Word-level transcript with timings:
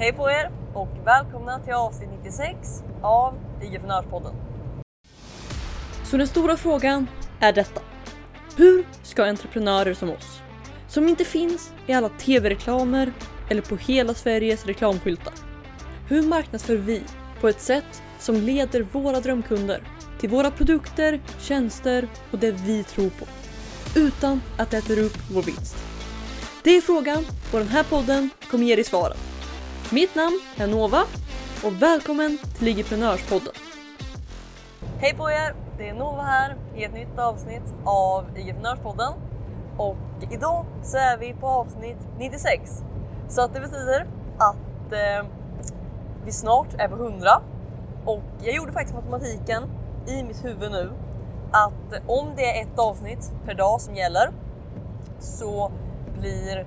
Hej 0.00 0.12
på 0.12 0.30
er 0.30 0.50
och 0.74 0.88
välkomna 1.04 1.58
till 1.58 1.72
avsnitt 1.72 2.10
96 2.24 2.82
av 3.02 3.34
IG-prenörspodden. 3.62 4.34
Så 6.04 6.16
den 6.16 6.26
stora 6.26 6.56
frågan 6.56 7.06
är 7.40 7.52
detta. 7.52 7.80
Hur 8.56 8.84
ska 9.02 9.24
entreprenörer 9.24 9.94
som 9.94 10.10
oss, 10.10 10.42
som 10.88 11.08
inte 11.08 11.24
finns 11.24 11.72
i 11.86 11.92
alla 11.92 12.08
tv-reklamer 12.08 13.12
eller 13.50 13.62
på 13.62 13.76
hela 13.76 14.14
Sveriges 14.14 14.66
reklamskyltar. 14.66 15.34
Hur 16.08 16.22
marknadsför 16.22 16.76
vi 16.76 17.02
på 17.40 17.48
ett 17.48 17.60
sätt 17.60 18.02
som 18.18 18.34
leder 18.34 18.82
våra 18.82 19.20
drömkunder 19.20 19.82
till 20.20 20.30
våra 20.30 20.50
produkter, 20.50 21.20
tjänster 21.38 22.08
och 22.30 22.38
det 22.38 22.52
vi 22.52 22.84
tror 22.84 23.10
på. 23.10 23.26
Utan 23.96 24.42
att 24.58 24.70
det 24.70 24.76
äter 24.76 24.98
upp 24.98 25.16
vår 25.30 25.42
vinst. 25.42 25.76
Det 26.62 26.70
är 26.70 26.80
frågan 26.80 27.24
och 27.52 27.58
den 27.58 27.68
här 27.68 27.84
podden 27.84 28.30
kommer 28.50 28.64
ge 28.64 28.74
dig 28.74 28.84
svaren. 28.84 29.16
Mitt 29.92 30.14
namn 30.14 30.40
är 30.56 30.66
Nova 30.66 31.02
och 31.64 31.82
välkommen 31.82 32.38
till 32.58 32.68
Igeprenörspodden. 32.68 33.52
Hej 34.98 35.14
på 35.14 35.30
er! 35.30 35.54
Det 35.78 35.88
är 35.88 35.94
Nova 35.94 36.22
här 36.22 36.56
i 36.76 36.84
ett 36.84 36.92
nytt 36.92 37.18
avsnitt 37.18 37.74
av 37.84 38.38
Igeprenörspodden. 38.38 39.12
Och 39.76 39.96
idag 40.30 40.66
så 40.82 40.96
är 40.96 41.18
vi 41.18 41.34
på 41.34 41.46
avsnitt 41.46 41.96
96. 42.18 42.82
Så 43.28 43.42
att 43.42 43.54
det 43.54 43.60
betyder 43.60 44.06
att 44.38 44.92
eh, 44.92 45.28
vi 46.24 46.32
snart 46.32 46.74
är 46.78 46.88
på 46.88 46.96
100. 46.96 47.30
Och 48.04 48.22
jag 48.42 48.54
gjorde 48.54 48.72
faktiskt 48.72 48.94
matematiken 48.94 49.62
i 50.06 50.22
mitt 50.22 50.44
huvud 50.44 50.70
nu 50.70 50.92
att 51.50 52.02
om 52.06 52.32
det 52.36 52.58
är 52.58 52.62
ett 52.62 52.78
avsnitt 52.78 53.32
per 53.44 53.54
dag 53.54 53.80
som 53.80 53.94
gäller 53.94 54.32
så 55.18 55.72
blir, 56.18 56.66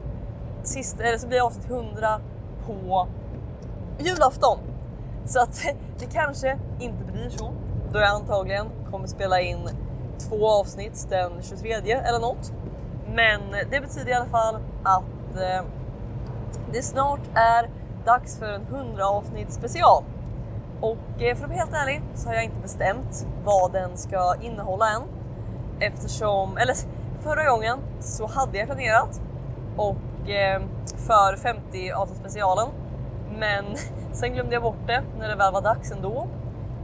sist, 0.63 0.99
eller 0.99 1.17
så 1.17 1.27
blir 1.27 1.45
avsnitt 1.45 1.69
100 1.69 2.21
på 2.65 3.07
julafton. 3.99 4.57
Så 5.25 5.39
att 5.39 5.61
det 5.99 6.05
kanske 6.05 6.59
inte 6.79 7.03
blir 7.03 7.29
så 7.29 7.51
då 7.93 7.99
jag 7.99 8.09
antagligen 8.09 8.67
kommer 8.91 9.07
spela 9.07 9.41
in 9.41 9.69
två 10.29 10.49
avsnitt 10.49 11.07
den 11.09 11.31
23 11.41 11.73
eller 11.73 12.19
något. 12.19 12.53
Men 13.07 13.39
det 13.71 13.81
betyder 13.81 14.11
i 14.11 14.13
alla 14.13 14.25
fall 14.25 14.55
att 14.83 15.35
eh, 15.35 15.65
det 16.71 16.81
snart 16.81 17.21
är 17.33 17.69
dags 18.05 18.39
för 18.39 18.53
en 18.53 18.61
100 18.61 19.07
avsnitt 19.07 19.53
special. 19.53 20.03
Och 20.81 21.21
eh, 21.21 21.35
för 21.35 21.43
att 21.43 21.49
vara 21.49 21.59
helt 21.59 21.73
ärlig 21.73 22.01
så 22.15 22.29
har 22.29 22.35
jag 22.35 22.43
inte 22.43 22.61
bestämt 22.61 23.27
vad 23.43 23.71
den 23.71 23.97
ska 23.97 24.35
innehålla 24.41 24.89
än. 24.89 25.01
Eftersom, 25.79 26.57
eller 26.57 26.75
förra 27.23 27.49
gången 27.49 27.79
så 27.99 28.27
hade 28.27 28.57
jag 28.57 28.67
planerat 28.67 29.21
och 29.77 29.95
Eh, 30.27 30.61
för 31.07 31.35
50 31.35 31.91
avsnitt 31.91 32.19
specialen. 32.19 32.67
Men 33.39 33.65
sen 34.11 34.33
glömde 34.33 34.53
jag 34.53 34.63
bort 34.63 34.87
det 34.87 35.03
när 35.19 35.29
det 35.29 35.35
väl 35.35 35.53
var 35.53 35.61
dags 35.61 35.91
ändå. 35.91 36.27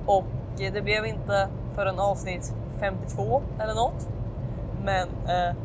Och 0.05 0.61
eh, 0.61 0.73
det 0.73 0.81
blev 0.81 1.05
inte 1.05 1.47
förrän 1.75 1.99
avsnitt 1.99 2.55
52 2.79 3.41
eller 3.59 3.75
något. 3.75 4.09
Men 4.83 5.07
eh, 5.07 5.55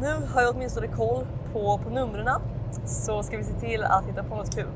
nu 0.00 0.26
har 0.34 0.42
jag 0.42 0.54
åtminstone 0.54 0.86
koll 0.86 1.26
på, 1.52 1.78
på 1.84 1.90
numren 1.90 2.28
så 2.84 3.22
ska 3.22 3.36
vi 3.36 3.44
se 3.44 3.54
till 3.54 3.84
att 3.84 4.04
hitta 4.06 4.22
på 4.22 4.36
något 4.36 4.54
kul. 4.54 4.72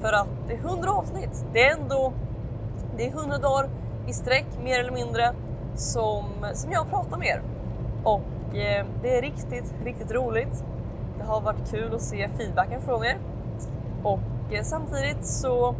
För 0.00 0.12
att 0.12 0.28
det 0.46 0.54
är 0.54 0.58
100 0.58 0.90
avsnitt. 0.90 1.44
Det 1.52 1.66
är 1.66 1.76
ändå 1.80 2.12
det 2.96 3.06
är 3.06 3.08
100 3.08 3.38
dagar 3.38 3.70
i 4.06 4.12
sträck 4.12 4.46
mer 4.62 4.80
eller 4.80 4.92
mindre 4.92 5.34
som, 5.74 6.24
som 6.54 6.72
jag 6.72 6.90
pratar 6.90 7.16
med 7.16 7.28
er. 7.28 7.42
Och 8.04 8.56
eh, 8.56 8.86
det 9.02 9.18
är 9.18 9.22
riktigt, 9.22 9.74
riktigt 9.84 10.12
roligt. 10.12 10.64
Det 11.18 11.24
har 11.24 11.40
varit 11.40 11.70
kul 11.70 11.94
att 11.94 12.02
se 12.02 12.28
feedbacken 12.28 12.82
från 12.82 13.04
er. 13.04 13.18
Och 14.02 14.52
eh, 14.52 14.62
samtidigt 14.62 15.26
så 15.26 15.74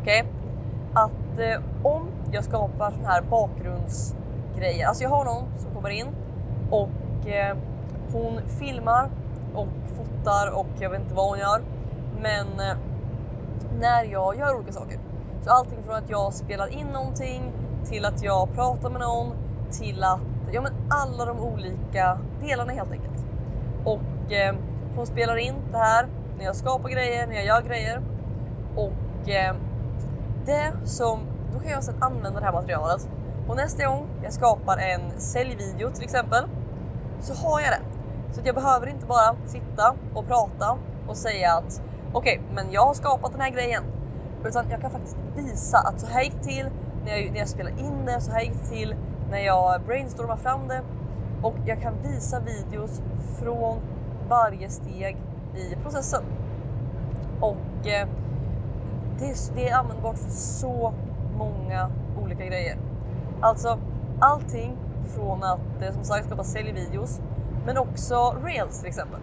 Okej? 0.00 0.22
Okay? 0.22 0.32
Att 0.94 1.38
eh, 1.38 1.86
om 1.86 2.08
jag 2.32 2.44
skapar 2.44 2.90
sån 2.90 3.04
här 3.04 3.22
bakgrundsgrejer, 3.22 4.86
alltså 4.86 5.02
jag 5.02 5.10
har 5.10 5.24
någon 5.24 5.44
som 5.58 5.74
kommer 5.74 5.90
in 5.90 6.06
och 6.70 7.28
eh, 7.28 7.56
hon 8.12 8.40
filmar 8.48 9.10
och 9.54 9.68
fotar 9.96 10.50
och 10.54 10.66
jag 10.80 10.90
vet 10.90 11.00
inte 11.00 11.14
vad 11.14 11.28
hon 11.28 11.38
gör. 11.38 11.62
Men 12.20 12.46
eh, 12.46 12.76
när 13.80 14.04
jag 14.04 14.36
gör 14.36 14.54
olika 14.54 14.72
saker, 14.72 14.98
så 15.42 15.50
allting 15.50 15.82
från 15.82 15.94
att 15.94 16.10
jag 16.10 16.34
spelar 16.34 16.68
in 16.68 16.86
någonting 16.86 17.52
till 17.84 18.04
att 18.04 18.22
jag 18.22 18.54
pratar 18.54 18.90
med 18.90 19.00
någon 19.00 19.32
till 19.70 20.04
att, 20.04 20.20
ja 20.52 20.60
men 20.60 20.72
alla 20.90 21.24
de 21.24 21.40
olika 21.40 22.18
delarna 22.40 22.72
helt 22.72 22.92
enkelt. 22.92 23.26
Och 23.84 24.32
eh, 24.32 24.54
hon 24.96 25.06
spelar 25.06 25.36
in 25.36 25.54
det 25.72 25.78
här 25.78 26.06
när 26.38 26.44
jag 26.44 26.56
skapar 26.56 26.88
grejer, 26.88 27.26
när 27.26 27.34
jag 27.34 27.44
gör 27.44 27.62
grejer. 27.62 28.02
Och 28.76 29.28
eh, 29.28 29.54
det 30.46 30.72
som, 30.84 31.20
då 31.52 31.60
kan 31.60 31.70
jag 31.70 31.84
sedan 31.84 32.02
använda 32.02 32.40
det 32.40 32.46
här 32.46 32.52
materialet. 32.52 33.08
Och 33.48 33.56
nästa 33.56 33.86
gång 33.86 34.06
jag 34.22 34.32
skapar 34.32 34.78
en 34.78 35.20
säljvideo 35.20 35.90
till 35.90 36.04
exempel 36.04 36.44
så 37.20 37.34
har 37.34 37.60
jag 37.60 37.70
det. 37.70 37.97
Så 38.32 38.40
att 38.40 38.46
jag 38.46 38.54
behöver 38.54 38.86
inte 38.86 39.06
bara 39.06 39.36
sitta 39.46 39.94
och 40.14 40.26
prata 40.26 40.78
och 41.08 41.16
säga 41.16 41.52
att 41.52 41.82
okej, 42.12 42.40
okay, 42.40 42.54
men 42.54 42.72
jag 42.72 42.86
har 42.86 42.94
skapat 42.94 43.32
den 43.32 43.40
här 43.40 43.50
grejen. 43.50 43.82
Utan 44.44 44.70
jag 44.70 44.80
kan 44.80 44.90
faktiskt 44.90 45.16
visa 45.36 45.78
att 45.78 46.00
så 46.00 46.06
här 46.06 46.22
gick 46.22 46.32
det 46.32 46.48
till 46.48 46.66
när 47.04 47.16
jag, 47.16 47.32
när 47.32 47.38
jag 47.38 47.48
spelade 47.48 47.80
in 47.80 48.04
det, 48.06 48.20
så 48.20 48.32
här 48.32 48.40
gick 48.40 48.52
det 48.52 48.76
till 48.76 48.94
när 49.30 49.38
jag 49.38 49.82
brainstormade 49.86 50.40
fram 50.40 50.68
det. 50.68 50.82
Och 51.42 51.54
jag 51.66 51.82
kan 51.82 51.94
visa 52.02 52.40
videos 52.40 53.02
från 53.38 53.78
varje 54.28 54.68
steg 54.68 55.16
i 55.56 55.76
processen. 55.82 56.22
Och 57.40 57.86
eh, 57.86 58.08
det, 59.18 59.52
det, 59.54 59.68
är 59.68 59.76
användbart 59.76 60.18
för 60.18 60.30
så 60.30 60.94
många 61.38 61.90
olika 62.24 62.44
grejer. 62.46 62.78
Alltså 63.40 63.78
allting 64.20 64.76
från 65.14 65.42
att 65.42 65.82
eh, 65.82 65.92
som 65.92 66.04
sagt 66.04 66.26
skapa 66.26 66.44
säljvideos 66.44 67.20
men 67.68 67.78
också 67.78 68.36
reels 68.44 68.78
till 68.80 68.88
exempel. 68.88 69.20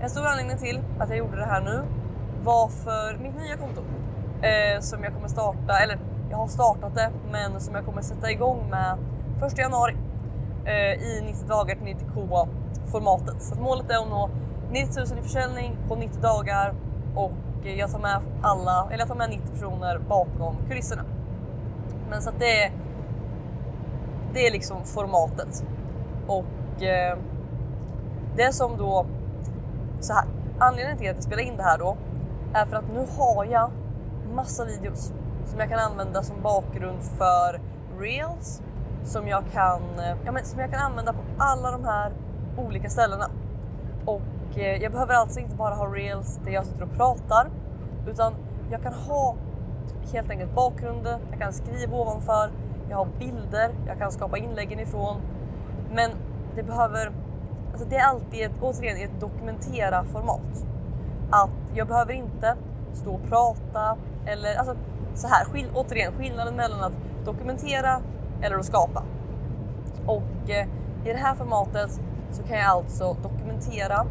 En 0.00 0.10
stor 0.10 0.26
anledning 0.26 0.58
till 0.58 0.80
att 0.98 1.08
jag 1.08 1.18
gjorde 1.18 1.36
det 1.36 1.44
här 1.44 1.60
nu 1.60 1.82
var 2.44 2.68
för 2.68 3.16
mitt 3.22 3.36
nya 3.36 3.56
konto 3.56 3.80
eh, 4.42 4.80
som 4.80 5.04
jag 5.04 5.14
kommer 5.14 5.28
starta, 5.28 5.78
eller 5.78 5.98
jag 6.30 6.36
har 6.36 6.46
startat 6.46 6.94
det, 6.94 7.10
men 7.32 7.60
som 7.60 7.74
jag 7.74 7.84
kommer 7.84 8.02
sätta 8.02 8.30
igång 8.30 8.70
med 8.70 8.98
1 9.46 9.58
januari 9.58 9.96
eh, 10.64 11.02
i 11.02 11.22
90 11.24 11.48
dagar 11.48 11.76
till 11.76 11.86
90k 11.86 12.48
formatet. 12.86 13.42
Så 13.42 13.54
målet 13.54 13.90
är 13.90 14.02
att 14.02 14.08
nå 14.08 14.30
90 14.70 15.00
000 15.10 15.18
i 15.18 15.22
försäljning 15.22 15.76
på 15.88 15.96
90 15.96 16.20
dagar 16.20 16.74
och 17.14 17.32
jag 17.64 17.90
tar 17.90 17.98
med 17.98 18.20
alla, 18.42 18.86
eller 18.90 18.98
jag 18.98 19.08
tar 19.08 19.14
med 19.14 19.30
90 19.30 19.52
personer 19.52 19.98
bakom 19.98 20.56
kulisserna. 20.68 21.04
Men 22.10 22.22
så 22.22 22.30
att 22.30 22.38
det 22.38 22.62
är, 22.62 22.72
det 24.34 24.46
är 24.46 24.52
liksom 24.52 24.84
formatet. 24.84 25.64
Och 26.26 26.82
eh, 26.82 27.18
det 28.36 28.52
som 28.52 28.76
då, 28.76 29.06
så 30.00 30.12
här, 30.12 30.24
anledningen 30.58 30.98
till 30.98 31.10
att 31.10 31.16
jag 31.16 31.24
spelar 31.24 31.42
in 31.42 31.56
det 31.56 31.62
här 31.62 31.78
då 31.78 31.96
är 32.54 32.66
för 32.66 32.76
att 32.76 32.88
nu 32.94 33.06
har 33.18 33.44
jag 33.44 33.70
massa 34.34 34.64
videos 34.64 35.12
som 35.46 35.60
jag 35.60 35.68
kan 35.68 35.78
använda 35.78 36.22
som 36.22 36.42
bakgrund 36.42 37.02
för 37.02 37.60
reels 37.98 38.62
som 39.04 39.28
jag 39.28 39.44
kan, 39.52 39.82
ja, 40.24 40.32
men, 40.32 40.44
som 40.44 40.60
jag 40.60 40.70
kan 40.70 40.80
använda 40.80 41.12
på 41.12 41.18
alla 41.38 41.70
de 41.70 41.84
här 41.84 42.12
olika 42.56 42.90
ställena. 42.90 43.26
Och 44.04 44.58
eh, 44.58 44.82
jag 44.82 44.92
behöver 44.92 45.14
alltså 45.14 45.40
inte 45.40 45.56
bara 45.56 45.74
ha 45.74 45.86
reels 45.86 46.40
där 46.44 46.52
jag 46.52 46.66
sitter 46.66 46.82
och 46.82 46.92
pratar 46.92 47.50
utan 48.06 48.34
jag 48.70 48.82
kan 48.82 48.92
ha 48.92 49.36
helt 50.12 50.30
enkelt 50.30 50.54
bakgrunden, 50.54 51.20
jag 51.30 51.40
kan 51.40 51.52
skriva 51.52 51.96
ovanför, 51.96 52.50
jag 52.90 52.96
har 52.96 53.08
bilder, 53.18 53.70
jag 53.86 53.98
kan 53.98 54.12
skapa 54.12 54.38
inläggen 54.38 54.80
ifrån. 54.80 55.16
Men 55.94 56.10
det 56.54 56.62
behöver, 56.62 57.12
alltså 57.72 57.88
det 57.88 57.96
är 57.96 58.06
alltid 58.06 58.44
ett, 58.44 58.52
återigen 58.60 58.96
ett 58.96 59.20
dokumentera 59.20 60.04
format. 60.04 60.66
Att 61.30 61.50
jag 61.74 61.88
behöver 61.88 62.12
inte 62.12 62.56
stå 62.92 63.14
och 63.14 63.28
prata 63.28 63.96
eller 64.26 64.56
alltså 64.56 64.76
så 65.14 65.28
här, 65.28 65.44
skill, 65.44 65.66
återigen 65.74 66.12
skillnaden 66.12 66.56
mellan 66.56 66.80
att 66.80 67.24
dokumentera 67.24 68.00
eller 68.42 68.56
att 68.56 68.64
skapa. 68.64 69.02
Och 70.06 70.50
eh, 70.50 70.66
i 71.04 71.12
det 71.12 71.18
här 71.18 71.34
formatet 71.34 72.00
så 72.30 72.42
kan 72.42 72.58
jag 72.58 72.68
alltså 72.68 73.16
dokumentera 73.22 74.06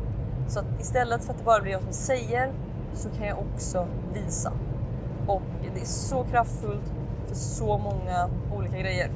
så 0.48 0.60
att 0.60 0.80
istället 0.80 1.24
för 1.24 1.34
att 1.34 1.40
det 1.40 1.46
bara 1.46 1.62
blir 1.62 1.72
jag 1.72 1.82
som 1.82 1.94
säger 1.94 2.54
så 2.94 3.10
kan 3.10 3.28
jag 3.28 3.38
också 3.40 3.88
visa. 4.14 4.54
Och 5.28 5.42
det 5.76 5.82
är 5.82 5.86
så 5.86 6.24
kraftfullt 6.24 6.94
för 7.28 7.36
så 7.36 7.78
många 7.78 8.30
olika 8.54 8.78
grejer. 8.78 9.12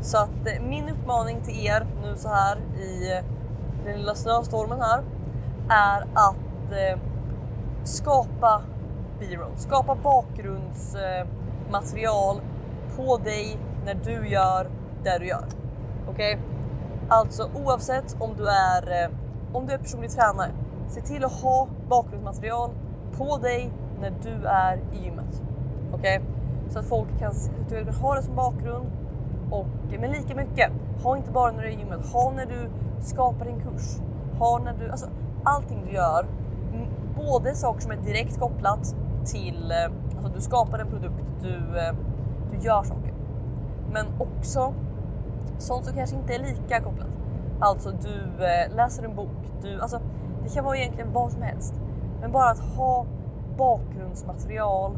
Så 0.00 0.18
att 0.18 0.46
eh, 0.46 0.62
min 0.68 0.88
uppmaning 0.88 1.40
till 1.42 1.66
er 1.66 1.86
nu 2.02 2.16
så 2.16 2.28
här 2.28 2.58
i 2.76 3.20
den 3.84 3.98
lilla 3.98 4.14
snöstormen 4.14 4.80
här 4.80 5.02
är 5.68 6.06
att 6.14 6.72
eh, 6.72 6.98
skapa 7.84 8.62
B-roll, 9.20 9.52
skapa 9.56 9.94
bakgrundsmaterial 9.94 12.40
på 12.96 13.16
dig 13.16 13.58
när 13.84 13.94
du 13.94 14.28
gör 14.28 14.70
det 15.04 15.18
du 15.18 15.26
gör. 15.26 15.44
Okej? 16.08 16.34
Okay? 16.34 16.46
Alltså 17.08 17.50
oavsett 17.54 18.16
om 18.20 18.36
du 18.36 18.48
är 18.48 19.04
eh, 19.04 19.10
om 19.52 19.66
du 19.66 19.72
är 19.72 19.78
personlig 19.78 20.10
tränare, 20.10 20.50
se 20.88 21.00
till 21.00 21.24
att 21.24 21.32
ha 21.32 21.68
bakgrundsmaterial 21.88 22.70
på 23.18 23.36
dig 23.36 23.72
när 24.00 24.12
du 24.22 24.46
är 24.46 24.80
i 24.92 25.04
gymmet. 25.04 25.42
Okej? 25.92 26.18
Okay? 26.18 26.28
Så 26.70 26.78
att 26.78 26.86
folk 26.86 27.18
kan, 27.18 27.32
kan 27.70 27.88
ha 27.94 28.14
det 28.14 28.22
som 28.22 28.34
bakgrund. 28.34 28.86
Och, 29.54 29.66
men 30.00 30.10
lika 30.10 30.34
mycket, 30.34 30.70
ha 31.02 31.16
inte 31.16 31.30
bara 31.30 31.52
när 31.52 31.62
du 31.62 31.68
är 31.68 31.72
i 31.72 31.78
gymmet, 31.78 32.12
ha 32.12 32.32
när 32.36 32.46
du 32.46 32.70
skapar 33.00 33.44
din 33.44 33.60
kurs. 33.60 34.00
Ha 34.38 34.58
när 34.58 34.74
du, 34.74 34.90
alltså 34.90 35.06
allting 35.44 35.84
du 35.86 35.92
gör, 35.92 36.26
både 37.16 37.54
saker 37.54 37.80
som 37.80 37.90
är 37.90 37.96
direkt 37.96 38.38
kopplat 38.38 38.96
till, 39.24 39.70
eh, 39.70 40.16
alltså 40.16 40.32
du 40.34 40.40
skapar 40.40 40.78
en 40.78 40.86
produkt, 40.86 41.24
du, 41.42 41.78
eh, 41.78 41.94
du 42.50 42.58
gör 42.58 42.82
saker. 42.82 43.14
Men 43.92 44.06
också 44.18 44.74
sånt 45.58 45.84
som 45.84 45.94
kanske 45.94 46.16
inte 46.16 46.34
är 46.34 46.38
lika 46.38 46.80
kopplat. 46.80 47.08
Alltså 47.60 47.90
du 47.90 48.44
eh, 48.44 48.76
läser 48.76 49.04
en 49.04 49.16
bok, 49.16 49.52
du, 49.62 49.80
alltså 49.80 50.00
det 50.42 50.48
kan 50.54 50.64
vara 50.64 50.76
egentligen 50.76 51.12
vad 51.12 51.32
som 51.32 51.42
helst. 51.42 51.74
Men 52.20 52.32
bara 52.32 52.50
att 52.50 52.60
ha 52.76 53.06
bakgrundsmaterial 53.58 54.96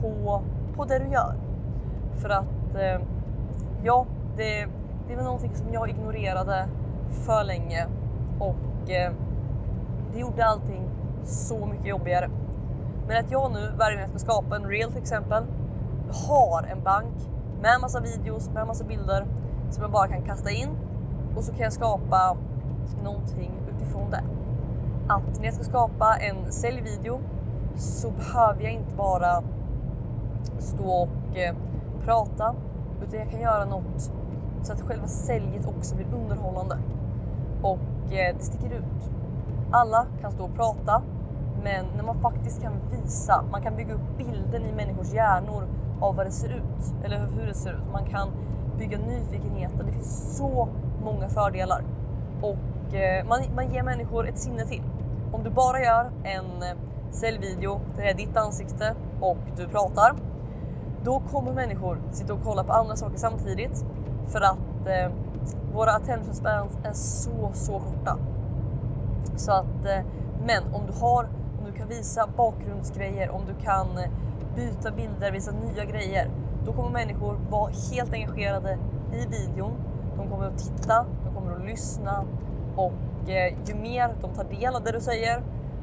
på, 0.00 0.42
på 0.76 0.84
det 0.84 0.98
du 0.98 1.08
gör. 1.08 1.34
För 2.14 2.28
att 2.28 2.74
eh, 2.74 3.06
ja, 3.84 4.06
det, 4.36 4.66
det 5.08 5.16
var 5.16 5.22
någonting 5.22 5.54
som 5.54 5.72
jag 5.72 5.90
ignorerade 5.90 6.68
för 7.08 7.44
länge 7.44 7.86
och 8.38 8.90
eh, 8.90 9.12
det 10.12 10.18
gjorde 10.18 10.44
allting 10.44 10.88
så 11.24 11.66
mycket 11.66 11.86
jobbigare. 11.86 12.30
Men 13.08 13.24
att 13.24 13.30
jag 13.30 13.52
nu 13.52 13.72
varje 13.78 13.96
gång 13.96 14.00
jag 14.00 14.10
ska 14.10 14.18
skapa 14.18 14.56
en 14.56 14.64
reel 14.64 14.92
till 14.92 15.02
exempel 15.02 15.44
har 16.28 16.62
en 16.62 16.82
bank 16.82 17.14
med 17.62 17.80
massa 17.80 18.00
videos, 18.00 18.50
med 18.50 18.66
massa 18.66 18.84
bilder 18.84 19.26
som 19.70 19.82
jag 19.82 19.92
bara 19.92 20.08
kan 20.08 20.22
kasta 20.22 20.50
in 20.50 20.68
och 21.36 21.44
så 21.44 21.52
kan 21.52 21.62
jag 21.62 21.72
skapa 21.72 22.36
någonting 23.02 23.52
utifrån 23.76 24.10
det. 24.10 24.24
Att 25.08 25.38
när 25.38 25.44
jag 25.44 25.54
ska 25.54 25.64
skapa 25.64 26.16
en 26.16 26.52
säljvideo 26.52 27.20
så 27.76 28.10
behöver 28.10 28.62
jag 28.62 28.72
inte 28.72 28.94
bara 28.94 29.42
stå 30.58 30.88
och 30.88 31.36
eh, 31.36 31.54
prata 32.04 32.54
utan 33.02 33.18
jag 33.18 33.30
kan 33.30 33.40
göra 33.40 33.64
något 33.64 34.10
så 34.62 34.72
att 34.72 34.80
själva 34.80 35.06
säljet 35.06 35.66
också 35.66 35.96
blir 35.96 36.06
underhållande 36.14 36.78
och 37.62 38.12
eh, 38.12 38.36
det 38.38 38.44
sticker 38.44 38.70
ut. 38.70 39.10
Alla 39.70 40.06
kan 40.20 40.32
stå 40.32 40.44
och 40.44 40.54
prata 40.54 41.02
men 41.62 41.86
när 41.96 42.04
man 42.04 42.20
faktiskt 42.20 42.62
kan 42.62 42.72
visa, 42.90 43.44
man 43.50 43.62
kan 43.62 43.76
bygga 43.76 43.94
upp 43.94 44.18
bilden 44.18 44.66
i 44.66 44.72
människors 44.72 45.12
hjärnor 45.12 45.64
av 46.00 46.16
vad 46.16 46.26
det 46.26 46.30
ser 46.30 46.48
ut 46.48 47.04
eller 47.04 47.18
hur 47.18 47.46
det 47.46 47.54
ser 47.54 47.72
ut. 47.72 47.92
Man 47.92 48.04
kan 48.04 48.28
bygga 48.78 48.98
nyfikenheten. 48.98 49.86
Det 49.86 49.92
finns 49.92 50.36
så 50.36 50.68
många 51.04 51.28
fördelar 51.28 51.84
och 52.42 52.94
eh, 52.94 53.26
man, 53.26 53.38
man 53.54 53.72
ger 53.72 53.82
människor 53.82 54.28
ett 54.28 54.38
sinne 54.38 54.64
till. 54.64 54.82
Om 55.32 55.44
du 55.44 55.50
bara 55.50 55.80
gör 55.80 56.10
en 56.22 56.62
eh, 56.62 56.78
säljvideo 57.10 57.80
där 57.96 58.02
det 58.02 58.10
är 58.10 58.14
ditt 58.14 58.36
ansikte 58.36 58.94
och 59.20 59.38
du 59.56 59.68
pratar, 59.68 60.14
då 61.04 61.22
kommer 61.30 61.52
människor 61.52 61.98
sitta 62.12 62.34
och 62.34 62.40
kolla 62.44 62.64
på 62.64 62.72
andra 62.72 62.96
saker 62.96 63.16
samtidigt 63.16 63.84
för 64.26 64.40
att 64.40 64.86
eh, 64.86 65.12
våra 65.74 65.92
attention 65.92 66.34
spans 66.34 66.78
är 66.84 66.92
så, 66.92 67.50
så 67.52 67.72
korta. 67.72 68.18
Så 69.36 69.52
att, 69.52 69.84
eh, 69.84 70.04
men 70.46 70.62
om 70.74 70.86
du 70.86 70.92
har, 70.92 71.24
om 71.58 71.64
du 71.66 71.72
kan 71.72 71.88
visa 71.88 72.28
bakgrundsgrejer, 72.36 73.30
om 73.30 73.42
du 73.46 73.64
kan 73.64 73.98
eh, 73.98 74.10
byta 74.56 74.90
bilder, 74.90 75.32
visa 75.32 75.52
nya 75.52 75.84
grejer, 75.84 76.30
då 76.66 76.72
kommer 76.72 76.90
människor 76.90 77.36
vara 77.50 77.70
helt 77.92 78.12
engagerade 78.12 78.78
i 79.12 79.26
videon. 79.26 79.72
De 80.16 80.30
kommer 80.30 80.46
att 80.46 80.58
titta, 80.58 81.06
de 81.24 81.34
kommer 81.34 81.56
att 81.56 81.66
lyssna 81.66 82.24
och 82.76 83.30
eh, 83.30 83.54
ju 83.66 83.74
mer 83.74 84.14
de 84.20 84.34
tar 84.34 84.44
del 84.44 84.74
av 84.76 84.82
det 84.82 84.92
du 84.92 85.00
säger, 85.00 85.42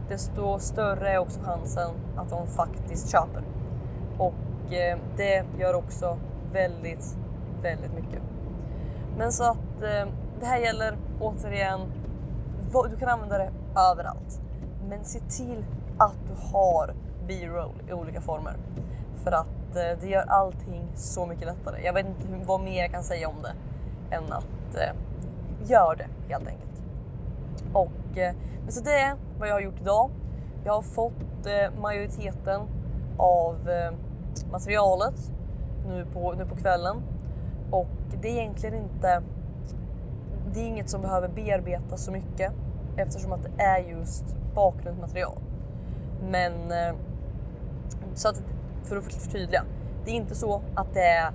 desto 0.10 0.60
större 0.60 1.10
är 1.10 1.18
också 1.18 1.40
chansen 1.44 1.92
att 2.18 2.30
de 2.30 2.48
faktiskt 2.48 3.12
köper. 3.12 3.44
Och 4.18 4.34
Eh, 4.74 4.98
det 5.18 5.46
gör 5.60 5.74
också 5.74 6.18
väldigt, 6.54 7.18
väldigt 7.62 7.94
mycket. 7.94 8.22
Men 9.18 9.32
så 9.32 9.44
att 9.44 9.82
eh, 9.82 10.08
det 10.40 10.46
här 10.46 10.58
gäller 10.60 10.98
återigen, 11.20 11.80
du 12.90 12.98
kan 12.98 13.10
använda 13.10 13.38
det 13.38 13.52
överallt. 13.92 14.42
Men 14.90 15.06
se 15.06 15.20
till 15.20 15.66
att 15.98 16.18
du 16.28 16.34
har 16.54 16.94
B-roll 17.28 17.84
i 17.90 17.94
olika 17.94 18.22
former. 18.22 18.54
För 19.24 19.32
att 19.32 19.76
eh, 19.76 20.00
det 20.02 20.08
gör 20.08 20.26
allting 20.28 20.88
så 20.96 21.26
mycket 21.26 21.46
lättare. 21.46 21.82
Jag 21.86 21.94
vet 21.94 22.06
inte 22.06 22.46
vad 22.46 22.62
mer 22.62 22.82
jag 22.82 22.92
kan 22.92 23.04
säga 23.04 23.28
om 23.28 23.36
det 23.42 23.54
än 24.16 24.34
att 24.34 24.76
eh, 24.76 24.96
gör 25.70 25.96
det 25.96 26.08
helt 26.34 26.48
enkelt. 26.48 26.84
Och, 27.74 28.18
eh, 28.18 28.36
men 28.64 28.72
så 28.72 28.84
det 28.84 29.00
är 29.00 29.16
vad 29.40 29.50
jag 29.50 29.54
har 29.54 29.62
gjort 29.62 29.82
idag. 29.82 30.10
Jag 30.66 30.74
har 30.74 30.82
fått 30.82 31.46
eh, 31.46 31.80
majoriteten 31.82 32.62
av 33.18 33.70
materialet 34.52 35.32
nu 35.88 36.06
på, 36.14 36.34
nu 36.34 36.46
på 36.46 36.56
kvällen 36.56 37.04
och 37.72 37.88
det 38.22 38.28
är 38.30 38.42
egentligen 38.42 38.76
inte. 38.76 39.22
Det 40.54 40.60
är 40.60 40.68
inget 40.68 40.90
som 40.90 41.02
behöver 41.02 41.28
bearbetas 41.28 42.06
så 42.06 42.12
mycket 42.12 42.52
eftersom 42.98 43.32
att 43.32 43.44
det 43.44 43.64
är 43.64 43.80
just 43.80 44.36
bakgrundsmaterial. 44.56 45.40
Men 46.30 46.54
eh, 46.72 46.96
så 48.14 48.30
att 48.30 48.44
för 48.84 48.98
att 48.98 49.14
förtydliga. 49.14 49.64
Det 50.06 50.12
är 50.12 50.16
inte 50.16 50.36
så 50.36 50.62
att 50.76 50.94
det 50.94 51.06
är 51.06 51.32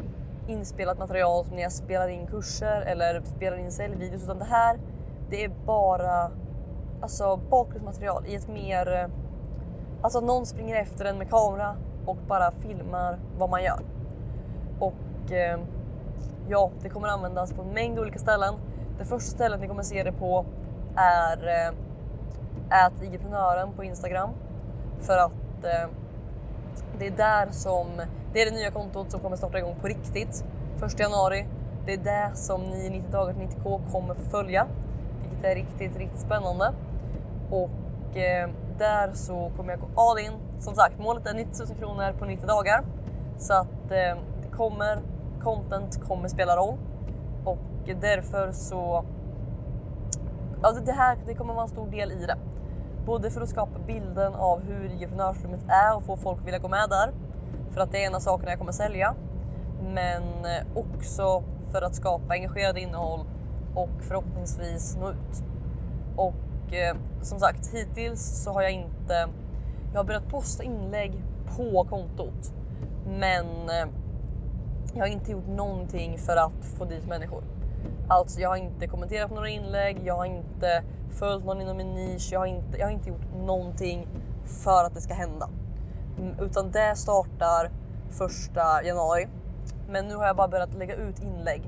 inspelat 0.47 0.99
material 0.99 1.45
som 1.45 1.55
när 1.55 1.63
jag 1.63 1.73
spelar 1.73 2.09
in 2.09 2.27
kurser 2.27 2.81
eller 2.81 3.23
spelar 3.37 3.59
in 3.59 3.73
säljvideos 3.73 4.23
utan 4.23 4.39
det 4.39 4.45
här 4.45 4.79
det 5.31 5.45
är 5.45 5.51
bara 5.67 6.31
alltså, 7.01 7.41
bakgrundsmaterial 7.51 8.25
i 8.27 8.35
ett 8.35 8.49
mer... 8.49 8.93
Eh, 8.93 9.09
alltså 10.03 10.21
någon 10.21 10.47
springer 10.47 10.77
efter 10.77 11.05
en 11.05 11.19
med 11.19 11.31
kamera 11.31 11.77
och 12.07 12.17
bara 12.29 12.51
filmar 12.51 13.19
vad 13.39 13.51
man 13.51 13.65
gör. 13.65 13.81
Och 14.79 15.33
eh, 15.33 15.61
ja, 16.49 16.71
det 16.83 16.89
kommer 16.89 17.09
användas 17.09 17.53
på 17.53 17.63
en 17.63 17.69
mängd 17.69 17.99
olika 17.99 18.19
ställen. 18.19 18.55
Det 18.99 19.05
första 19.05 19.31
stället 19.31 19.61
ni 19.61 19.69
kommer 19.69 19.83
se 19.83 20.03
det 20.03 20.13
på 20.13 20.47
är 20.97 21.69
eh, 22.73 23.09
IGprenören 23.09 23.73
på 23.73 23.85
Instagram. 23.85 24.31
För 25.01 25.19
att 25.19 25.65
eh, 25.65 25.91
det 26.99 27.07
är 27.07 27.11
där 27.11 27.49
som, 27.51 27.87
det 28.33 28.43
är 28.43 28.51
det 28.51 28.57
nya 28.57 28.71
kontot 28.71 29.11
som 29.11 29.21
kommer 29.21 29.37
starta 29.37 29.59
igång 29.59 29.77
på 29.81 29.89
riktigt 29.89 30.45
1 30.85 31.01
januari. 31.01 31.47
Det 31.87 31.93
är 31.93 31.99
det 31.99 32.31
som 32.37 32.63
ni 32.63 32.91
90 32.91 33.13
dagar 33.13 33.33
till 33.33 33.43
90k 33.43 33.93
kommer 33.93 34.15
följa 34.15 34.67
vilket 35.23 35.45
är 35.45 35.55
riktigt, 35.55 35.99
riktigt 35.99 36.21
spännande. 36.21 36.73
Och 37.51 38.17
eh, 38.17 38.51
där 38.79 39.13
så 39.13 39.51
kommer 39.57 39.71
jag 39.71 39.81
gå 39.81 40.01
all 40.01 40.19
in. 40.19 40.33
Som 40.59 40.75
sagt, 40.75 40.99
målet 40.99 41.27
är 41.27 41.35
90 41.35 41.65
000 41.69 41.79
kronor 41.79 42.13
på 42.19 42.25
90 42.25 42.47
dagar. 42.47 42.85
Så 43.39 43.55
att 43.55 43.91
eh, 43.91 44.19
det 44.43 44.49
kommer, 44.57 45.03
content 45.43 46.05
kommer 46.09 46.29
spela 46.29 46.57
roll. 46.57 46.79
Och 47.45 47.59
därför 48.01 48.53
så... 48.53 49.05
Ja, 50.63 50.73
det 50.73 50.93
här 50.93 51.19
det 51.27 51.35
kommer 51.35 51.55
vara 51.55 51.63
en 51.63 51.69
stor 51.69 51.87
del 51.91 52.13
i 52.13 52.27
det. 52.27 52.37
Både 53.07 53.31
för 53.31 53.41
att 53.41 53.49
skapa 53.49 53.79
bilden 53.87 54.35
av 54.35 54.63
hur 54.63 54.93
entreprenörsrummet 54.93 55.61
är 55.69 55.97
och 55.97 56.03
få 56.03 56.17
folk 56.17 56.39
att 56.41 56.47
vilja 56.47 56.59
gå 56.59 56.69
med 56.69 56.89
där. 56.91 57.13
För 57.71 57.81
att 57.81 57.93
det 57.93 58.03
är 58.03 58.07
en 58.07 58.15
av 58.15 58.21
sakerna 58.21 58.51
jag 58.51 58.59
kommer 58.59 58.73
sälja. 58.73 59.15
Men 59.83 60.23
eh, 60.23 60.67
också 60.75 61.43
för 61.73 61.83
att 61.83 61.95
skapa 61.95 62.35
engagerad 62.35 62.79
innehåll 62.79 63.21
och 63.75 63.91
förhoppningsvis 64.01 64.97
nå 64.97 65.11
ut. 65.11 65.45
Och 66.17 66.35
eh, 66.73 66.97
som 67.23 67.41
sagt, 67.41 67.75
hittills 67.75 68.43
så 68.45 68.53
har 68.53 68.63
jag 68.63 68.73
inte... 68.73 69.29
Jag 69.93 70.01
har 70.01 70.05
börjat 70.05 70.29
posta 70.29 70.63
inlägg 70.63 71.13
på 71.57 71.87
kontot, 71.91 72.53
men 73.07 73.47
eh, 73.47 73.87
jag 74.95 75.01
har 75.01 75.07
inte 75.07 75.33
gjort 75.33 75.49
någonting 75.49 76.19
för 76.19 76.37
att 76.37 76.65
få 76.79 76.85
dit 76.85 77.07
människor. 77.07 77.45
Alltså, 78.09 78.41
jag 78.41 78.49
har 78.49 78.57
inte 78.57 78.87
kommenterat 78.87 79.31
några 79.31 79.49
inlägg, 79.49 80.01
jag 80.05 80.17
har 80.17 80.25
inte 80.25 80.83
följt 81.11 81.45
någon 81.45 81.61
inom 81.61 81.77
min 81.77 81.95
nisch, 81.95 82.29
jag 82.33 82.41
har 82.41 82.47
inte, 82.47 82.79
jag 82.79 82.87
har 82.87 82.93
inte 82.93 83.09
gjort 83.09 83.35
någonting 83.47 84.09
för 84.45 84.85
att 84.85 84.95
det 84.95 85.01
ska 85.01 85.15
hända. 85.15 85.49
Mm, 86.19 86.35
utan 86.41 86.71
det 86.71 86.97
startar 86.97 87.71
första 88.11 88.83
januari. 88.83 89.29
Men 89.89 90.09
nu 90.09 90.15
har 90.15 90.27
jag 90.27 90.37
bara 90.37 90.49
börjat 90.49 90.75
lägga 90.75 90.95
ut 90.95 91.23
inlägg 91.23 91.63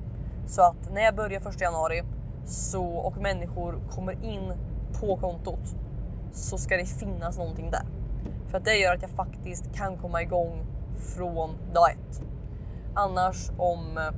så 0.47 0.63
att 0.63 0.93
när 0.93 1.03
jag 1.03 1.15
börjar 1.15 1.41
första 1.41 1.65
januari 1.65 2.03
så, 2.45 2.85
och 2.85 3.17
människor 3.17 3.81
kommer 3.91 4.25
in 4.25 4.53
på 5.01 5.17
kontot 5.17 5.77
så 6.33 6.59
ska 6.59 6.77
det 6.77 6.87
finnas 6.87 7.39
någonting 7.39 7.71
där. 7.71 7.87
För 8.49 8.59
att 8.59 8.65
det 8.65 8.75
gör 8.75 8.95
att 8.95 9.03
jag 9.03 9.11
faktiskt 9.11 9.75
kan 9.75 9.97
komma 9.97 10.23
igång 10.23 10.67
från 11.17 11.51
dag 11.75 11.91
ett. 11.91 12.23
Annars 12.95 13.51
om... 13.59 13.99
Eh, 13.99 14.15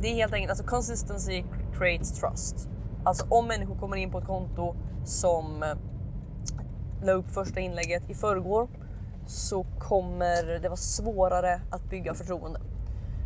det 0.00 0.08
är 0.08 0.14
helt 0.14 0.32
enkelt, 0.32 0.50
alltså 0.50 0.64
consistency 0.64 1.44
creates 1.78 2.20
trust. 2.20 2.68
Alltså 3.04 3.26
om 3.28 3.48
människor 3.48 3.78
kommer 3.78 3.96
in 3.96 4.10
på 4.10 4.18
ett 4.18 4.26
konto 4.26 4.74
som 5.04 5.62
eh, 5.62 5.68
la 7.02 7.12
upp 7.12 7.28
första 7.28 7.60
inlägget 7.60 8.10
i 8.10 8.14
förrgår 8.14 8.68
så 9.26 9.66
kommer 9.78 10.58
det 10.62 10.68
vara 10.68 10.76
svårare 10.76 11.60
att 11.70 11.90
bygga 11.90 12.14
förtroende. 12.14 12.60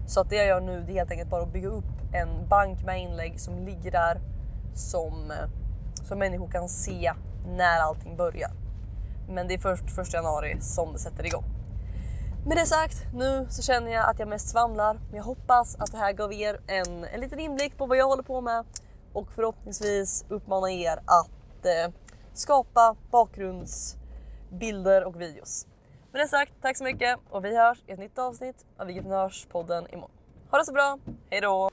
Så 0.07 0.21
att 0.21 0.31
det 0.31 0.37
jag 0.37 0.47
gör 0.47 0.61
nu 0.61 0.85
det 0.87 0.93
är 0.93 0.95
helt 0.95 1.11
enkelt 1.11 1.31
bara 1.31 1.43
att 1.43 1.53
bygga 1.53 1.69
upp 1.69 1.85
en 2.13 2.49
bank 2.49 2.85
med 2.85 3.03
inlägg 3.03 3.41
som 3.41 3.59
ligger 3.59 3.91
där 3.91 4.21
som, 4.75 5.31
eh, 5.31 5.64
så 6.05 6.17
människor 6.17 6.49
kan 6.49 6.69
se 6.69 7.13
när 7.47 7.81
allting 7.81 8.17
börjar. 8.17 8.51
Men 9.29 9.49
det 9.49 9.55
är 9.55 9.59
först 9.59 9.99
1 9.99 10.13
januari 10.13 10.57
som 10.61 10.93
det 10.93 10.99
sätter 10.99 11.27
igång. 11.27 11.45
Med 12.47 12.57
det 12.57 12.67
sagt, 12.67 12.97
nu 13.15 13.47
så 13.51 13.63
känner 13.63 13.93
jag 13.93 14.11
att 14.11 14.19
jag 14.19 14.29
mest 14.29 14.49
svamlar. 14.49 14.95
Men 14.95 15.17
jag 15.17 15.25
hoppas 15.25 15.77
att 15.77 15.93
det 15.93 15.99
här 15.99 16.13
gav 16.13 16.33
er 16.33 16.61
en, 16.67 17.05
en 17.05 17.21
liten 17.21 17.41
inblick 17.41 17.77
på 17.77 17.87
vad 17.87 17.99
jag 17.99 18.07
håller 18.07 18.23
på 18.23 18.41
med 18.41 18.65
och 19.13 19.33
förhoppningsvis 19.33 20.25
uppmanar 20.29 20.69
er 20.69 20.99
att 21.05 21.67
eh, 21.67 21.93
skapa 22.35 22.97
bakgrundsbilder 23.11 25.05
och 25.05 25.21
videos. 25.21 25.67
Med 26.13 26.23
det 26.23 26.29
sagt, 26.29 26.53
tack 26.63 26.77
så 26.77 26.85
mycket 26.85 27.19
och 27.31 27.45
vi 27.45 27.57
hörs 27.57 27.79
i 27.87 27.93
ett 27.93 27.99
nytt 27.99 28.19
avsnitt 28.19 28.65
av 28.79 28.87
Vigiprenörspodden 28.87 29.87
imorgon. 29.93 30.11
Ha 30.51 30.59
det 30.59 30.65
så 30.65 30.73
bra, 30.73 30.99
hejdå! 31.31 31.71